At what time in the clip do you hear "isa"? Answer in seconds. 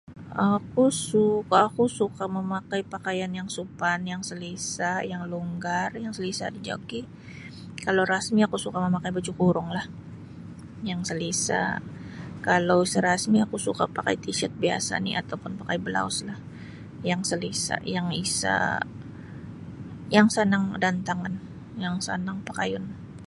18.23-18.81